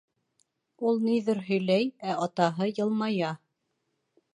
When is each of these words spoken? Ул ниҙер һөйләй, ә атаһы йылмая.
Ул 0.91 0.97
ниҙер 1.03 1.43
һөйләй, 1.51 1.87
ә 2.15 2.19
атаһы 2.27 2.71
йылмая. 2.77 3.35